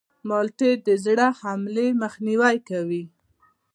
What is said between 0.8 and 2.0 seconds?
د زړه د حملې